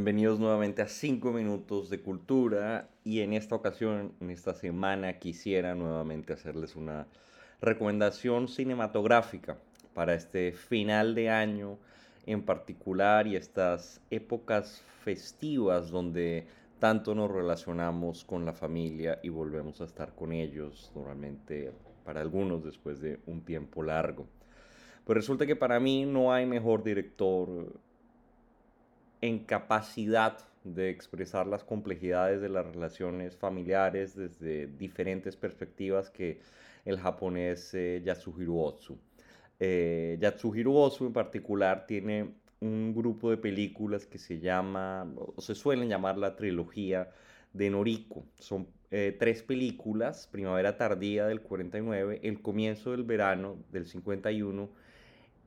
Bienvenidos 0.00 0.40
nuevamente 0.40 0.80
a 0.80 0.88
5 0.88 1.30
minutos 1.30 1.90
de 1.90 2.00
cultura 2.00 2.88
y 3.04 3.20
en 3.20 3.34
esta 3.34 3.54
ocasión, 3.54 4.14
en 4.20 4.30
esta 4.30 4.54
semana, 4.54 5.18
quisiera 5.18 5.74
nuevamente 5.74 6.32
hacerles 6.32 6.74
una 6.74 7.06
recomendación 7.60 8.48
cinematográfica 8.48 9.58
para 9.92 10.14
este 10.14 10.52
final 10.52 11.14
de 11.14 11.28
año 11.28 11.76
en 12.24 12.46
particular 12.46 13.26
y 13.26 13.36
estas 13.36 14.00
épocas 14.08 14.82
festivas 15.04 15.90
donde 15.90 16.46
tanto 16.78 17.14
nos 17.14 17.30
relacionamos 17.30 18.24
con 18.24 18.46
la 18.46 18.54
familia 18.54 19.20
y 19.22 19.28
volvemos 19.28 19.82
a 19.82 19.84
estar 19.84 20.14
con 20.14 20.32
ellos, 20.32 20.90
normalmente 20.94 21.74
para 22.06 22.22
algunos 22.22 22.64
después 22.64 23.02
de 23.02 23.20
un 23.26 23.42
tiempo 23.42 23.82
largo. 23.82 24.26
Pues 25.04 25.14
resulta 25.14 25.44
que 25.44 25.56
para 25.56 25.78
mí 25.78 26.06
no 26.06 26.32
hay 26.32 26.46
mejor 26.46 26.84
director 26.84 27.78
en 29.20 29.40
capacidad 29.40 30.38
de 30.64 30.90
expresar 30.90 31.46
las 31.46 31.64
complejidades 31.64 32.40
de 32.40 32.48
las 32.48 32.66
relaciones 32.66 33.36
familiares 33.36 34.14
desde 34.14 34.66
diferentes 34.66 35.36
perspectivas 35.36 36.10
que 36.10 36.40
el 36.84 36.98
japonés 36.98 37.72
eh, 37.74 38.02
Yasuhiro 38.04 38.56
Otsu. 38.56 38.98
Eh, 39.58 40.16
Yatsuhiro 40.20 40.72
Ozu 40.72 41.06
en 41.06 41.12
particular 41.12 41.86
tiene 41.86 42.34
un 42.60 42.94
grupo 42.94 43.30
de 43.30 43.36
películas 43.36 44.06
que 44.06 44.18
se 44.18 44.38
llama, 44.38 45.10
o 45.16 45.40
se 45.40 45.54
suelen 45.54 45.88
llamar 45.88 46.18
la 46.18 46.36
trilogía 46.36 47.10
de 47.52 47.70
Noriko. 47.70 48.24
Son 48.38 48.68
eh, 48.90 49.16
tres 49.18 49.42
películas, 49.42 50.28
Primavera 50.30 50.76
Tardía 50.76 51.26
del 51.26 51.40
49, 51.40 52.20
El 52.22 52.42
Comienzo 52.42 52.90
del 52.90 53.04
Verano 53.04 53.56
del 53.70 53.86
51 53.86 54.70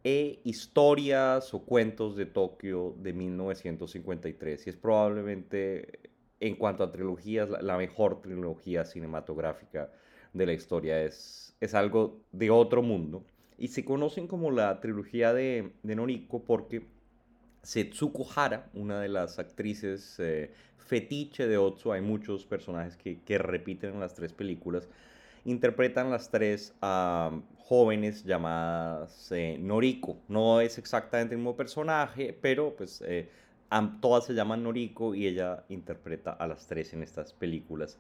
e 0.04 0.42
Historias 0.44 1.54
o 1.54 1.66
Cuentos 1.66 2.16
de 2.16 2.26
Tokio 2.26 2.96
de 3.00 3.14
1953. 3.14 4.68
Y 4.68 4.70
es 4.70 4.76
probablemente, 4.76 6.12
en 6.40 6.56
cuanto 6.56 6.84
a 6.84 6.92
trilogías, 6.92 7.50
la, 7.50 7.78
mejor 7.78 8.22
trilogía 8.22 8.86
cinematográfica 8.86 9.92
de 10.34 10.46
la 10.46 10.54
historia. 10.54 11.02
Es, 11.04 11.56
es 11.62 11.74
algo 11.74 12.22
de 12.32 12.50
otro 12.50 12.82
mundo 12.82 13.24
y 13.58 13.70
se 13.70 13.86
conocen 13.86 14.28
como 14.28 14.52
la 14.52 14.80
trilogía 14.82 15.34
de, 15.34 15.72
Noriko 15.84 16.44
porque 16.44 16.86
Setsuko 17.62 18.28
Hara, 18.36 18.70
una 18.74 19.00
de 19.00 19.10
las 19.10 19.40
actrices 19.40 20.20
eh, 20.20 20.52
fetiche 20.78 21.48
de 21.48 21.58
Otsu, 21.58 21.94
hay 21.94 22.02
muchos 22.02 22.46
personajes 22.46 22.98
que, 22.98 23.38
repiten 23.38 23.94
en 23.94 24.00
las 24.00 24.16
tres 24.16 24.34
películas, 24.34 24.90
interpretan 25.46 26.10
las 26.10 26.30
tres 26.30 26.74
a 26.82 27.32
jóvenes 27.58 28.24
llamadas 28.24 29.32
eh, 29.32 29.58
Noriko. 29.60 30.18
No 30.28 30.62
es 30.62 30.78
exactamente 30.78 31.36
el 31.36 31.40
mismo 31.40 31.56
personaje, 31.56 32.38
pero 32.40 32.76
pues 32.76 33.04
eh, 33.06 33.30
todas 34.00 34.26
se 34.26 34.34
llaman 34.34 34.64
Noriko 34.64 35.16
y 35.16 35.28
ella 35.28 35.64
interpreta 35.70 36.32
a 36.32 36.48
las 36.48 36.68
tres 36.68 36.94
en 36.94 37.04
estas 37.04 37.34
películas. 37.34 37.98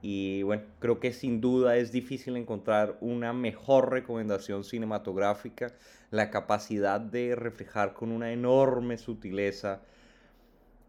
Y 0.00 0.42
bueno, 0.42 0.64
creo 0.80 0.98
que 0.98 1.12
sin 1.12 1.40
duda 1.40 1.76
es 1.76 1.92
difícil 1.92 2.36
encontrar 2.36 2.98
una 3.00 3.32
mejor 3.32 3.92
recomendación 3.92 4.64
cinematográfica, 4.64 5.72
la 6.10 6.30
capacidad 6.30 7.00
de 7.00 7.36
reflejar 7.36 7.94
con 7.94 8.10
una 8.10 8.32
enorme 8.32 8.98
sutileza 8.98 9.80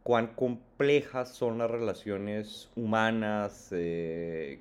cuán 0.02 0.28
complejas 0.28 1.30
son 1.30 1.60
las 1.60 1.72
relaciones 1.72 2.70
humanas, 2.76 3.70
eh, 3.72 4.60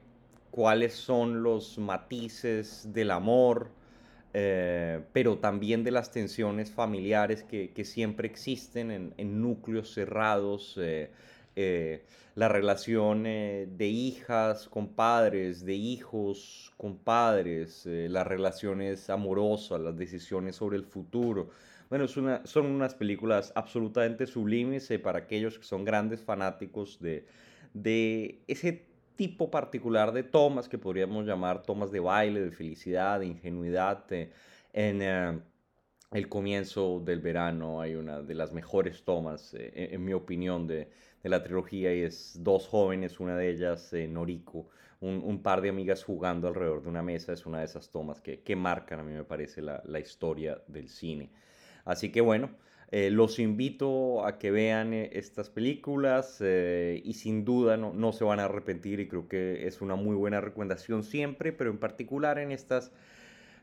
cuáles 0.52 0.94
son 0.94 1.42
los 1.42 1.78
matices 1.78 2.92
del 2.92 3.10
amor, 3.10 3.70
eh, 4.32 5.00
pero 5.12 5.38
también 5.38 5.82
de 5.82 5.90
las 5.90 6.12
tensiones 6.12 6.70
familiares 6.70 7.42
que, 7.42 7.84
siempre 7.84 8.28
existen 8.28 9.12
en, 9.16 9.40
núcleos 9.42 9.92
cerrados. 9.92 10.78
Eh, 10.80 11.10
eh, 11.54 12.04
la 12.34 12.48
relación 12.48 13.26
eh, 13.26 13.68
de 13.70 13.86
hijas 13.88 14.68
con 14.68 14.88
padres, 14.88 15.66
de 15.66 15.74
hijos 15.74 16.72
con 16.78 16.96
padres, 16.96 17.84
eh, 17.84 18.08
las 18.08 18.26
relaciones 18.26 19.10
amorosas, 19.10 19.80
las 19.80 19.96
decisiones 19.96 20.56
sobre 20.56 20.78
el 20.78 20.84
futuro. 20.84 21.50
Bueno, 21.90 22.08
son 22.08 22.66
unas 22.66 22.94
películas 22.94 23.52
absolutamente 23.54 24.26
sublimes 24.26 24.90
para 25.02 25.18
aquellos 25.18 25.58
que 25.58 25.64
son 25.64 25.84
grandes 25.84 26.22
fanáticos 26.22 26.98
de, 27.00 27.26
de 27.74 28.40
ese 28.48 28.86
tipo 29.16 29.50
particular 29.50 30.12
de 30.12 30.22
tomas 30.22 30.68
que 30.68 30.78
podríamos 30.78 31.26
llamar 31.26 31.62
tomas 31.62 31.90
de 31.90 32.00
baile, 32.00 32.40
de 32.40 32.50
felicidad, 32.50 33.20
de 33.20 33.26
ingenuidad. 33.26 34.04
en 34.72 35.42
el 36.12 36.28
comienzo 36.28 37.00
del 37.04 37.20
verano 37.20 37.80
hay 37.80 37.94
una 37.94 38.22
de 38.22 38.34
las 38.34 38.52
mejores 38.52 39.04
tomas, 39.04 39.54
en 39.54 40.04
mi 40.04 40.12
opinión, 40.12 40.66
de, 40.66 40.90
de 41.22 41.28
la 41.28 41.42
trilogía 41.42 41.94
y 41.94 42.02
es 42.02 42.36
dos 42.42 42.66
jóvenes, 42.66 43.20
una 43.20 43.36
de 43.36 43.50
ellas 43.50 43.92
eh, 43.92 44.08
Noriko, 44.08 44.68
un, 45.00 45.42
par 45.42 45.60
de 45.60 45.68
amigas 45.68 46.04
jugando 46.04 46.46
alrededor 46.46 46.82
de 46.82 46.88
una 46.88 47.02
mesa, 47.02 47.32
es 47.32 47.44
una 47.44 47.58
de 47.58 47.64
esas 47.64 47.90
tomas 47.90 48.20
que, 48.20 48.40
que 48.40 48.54
marcan, 48.54 49.00
a 49.00 49.02
mí 49.02 49.12
me 49.12 49.24
parece, 49.24 49.60
la, 49.60 49.82
la, 49.84 49.98
historia 49.98 50.62
del 50.68 50.88
cine. 50.88 51.30
Así 51.84 52.12
que 52.12 52.20
bueno, 52.20 52.50
eh, 52.92 53.10
los 53.10 53.40
invito 53.40 54.24
a 54.24 54.38
que 54.38 54.52
vean 54.52 54.92
eh, 54.92 55.10
estas 55.14 55.50
películas 55.50 56.40
y 56.40 57.12
sin 57.14 57.44
duda 57.44 57.76
no, 57.76 57.92
no, 57.92 58.12
se 58.12 58.22
van 58.22 58.38
a 58.38 58.44
arrepentir 58.44 59.00
y 59.00 59.08
creo 59.08 59.28
que 59.28 59.66
es 59.66 59.80
una 59.80 59.96
muy 59.96 60.14
buena 60.14 60.40
recomendación 60.40 61.02
siempre, 61.02 61.52
pero 61.52 61.70
en 61.70 61.78
particular 61.78 62.38
en 62.38 62.52
estas 62.52 62.92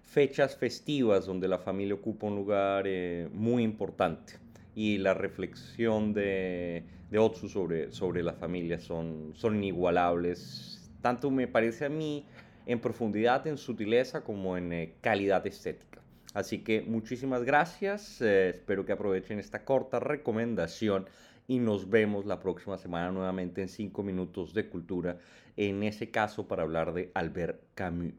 fechas 0.03 0.57
festivas 0.57 1.25
donde 1.25 1.47
la 1.47 1.59
familia 1.59 1.94
ocupa 1.94 2.28
un 2.28 2.35
lugar 2.35 2.85
muy 3.31 3.63
importante 3.63 4.34
y 4.75 4.97
la 4.97 5.13
reflexión 5.13 6.13
de, 6.13 6.84
de 7.09 7.17
Otsu 7.17 7.50
sobre, 7.50 7.91
sobre 7.91 8.23
la 8.23 8.34
familia 8.34 8.79
son, 8.79 9.31
son 9.35 9.56
inigualables, 9.63 10.91
tanto 11.01 11.31
me 11.31 11.47
parece 11.47 11.85
a 11.85 11.90
mí 11.90 12.25
en 12.66 12.79
profundidad, 12.79 13.47
en 13.47 13.57
sutileza, 13.57 14.22
como 14.22 14.57
en 14.57 14.72
eh, 14.73 14.94
calidad 15.01 15.46
estética. 15.47 15.98
Así 16.34 16.59
que 16.59 16.81
muchísimas 16.81 17.44
gracias, 17.44 18.22
eh, 18.22 18.50
espero 18.50 18.85
que 18.85 18.91
aprovechen 18.91 19.40
esta 19.40 19.66
corta 19.66 20.00
recomendación 20.00 21.07
y 21.47 21.57
nos 21.57 21.90
vemos 21.90 22.28
la 22.28 22.40
próxima 22.40 22.78
semana 22.78 23.12
nuevamente 23.12 23.63
en 23.63 23.67
5 23.67 24.03
minutos 24.03 24.53
de 24.53 24.69
cultura, 24.69 25.17
en 25.57 25.81
ese 25.81 26.12
caso 26.12 26.47
para 26.47 26.62
hablar 26.62 26.94
de 26.94 27.09
Albert 27.16 27.62
Camus 27.73 28.13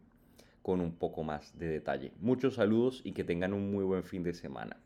con 0.63 0.81
un 0.81 0.93
poco 0.93 1.23
más 1.23 1.57
de 1.59 1.69
detalle. 1.69 2.13
Muchos 2.21 2.55
saludos 2.57 3.01
y 3.05 3.13
que 3.13 3.25
tengan 3.25 3.55
un 3.55 3.71
muy 3.71 3.85
buen 3.85 4.03
fin 4.03 4.23
de 4.23 4.35
semana. 4.35 4.77